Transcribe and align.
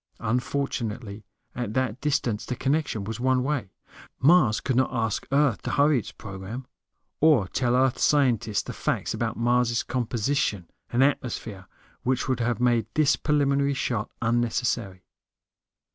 Unfortunately, 0.21 1.23
at 1.53 1.75
that 1.75 2.01
distance, 2.01 2.43
the 2.43 2.55
connection 2.55 3.03
was 3.03 3.19
one 3.19 3.43
way. 3.43 3.69
Mars 4.19 4.59
could 4.59 4.75
not 4.75 4.89
ask 4.91 5.27
Earth 5.31 5.61
to 5.61 5.69
hurry 5.69 5.99
its 5.99 6.11
program. 6.11 6.65
Or 7.19 7.47
tell 7.47 7.75
Earth 7.75 7.99
scientists 7.99 8.63
the 8.63 8.73
facts 8.73 9.13
about 9.13 9.37
Mars' 9.37 9.83
composition 9.83 10.71
and 10.89 11.03
atmosphere 11.03 11.67
which 12.01 12.27
would 12.27 12.39
have 12.39 12.59
made 12.59 12.87
this 12.95 13.15
preliminary 13.15 13.75
shot 13.75 14.09
unnecessary. 14.23 15.03